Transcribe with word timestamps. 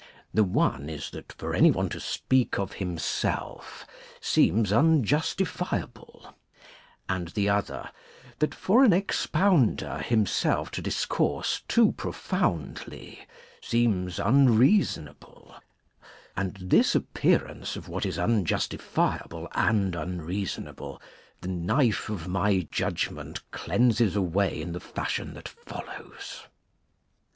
The 0.33 0.43
one 0.43 0.89
is, 0.89 1.11
that 1.11 1.31
for 1.31 1.51
a, 1.53 1.53
b. 1.53 1.57
anyone 1.59 1.87
to 1.89 1.99
speak 1.99 2.57
of 2.57 2.73
himself 2.73 3.85
seems 4.19 4.71
\_i 4.71 4.73
0~\ 4.73 4.77
un 4.79 5.03
justifiable, 5.03 6.33
and 7.07 7.27
the 7.27 7.47
other, 7.49 7.87
that 8.39 8.55
for 8.55 8.83
an 8.83 8.93
expounder 8.93 9.99
himself 9.99 10.71
to 10.71 10.81
discourse 10.81 11.61
too 11.67 11.91
profoundly 11.91 13.27
seems 13.61 14.19
un 14.19 14.57
reasonable; 14.57 15.53
and 16.35 16.55
this 16.59 16.95
appearance 16.95 17.75
of 17.75 17.87
what 17.87 18.03
is 18.03 18.17
unjustifiable 18.17 19.47
and 19.51 19.93
unreasonable 19.95 20.99
the 21.41 21.47
knife 21.47 22.09
of 22.09 22.27
my 22.27 22.67
judgment 22.71 23.39
cleanses 23.51 24.15
away 24.15 24.59
in 24.59 24.71
the 24.71 24.79
fashion 24.79 25.35
that 25.35 25.47
follows. 25.47 26.45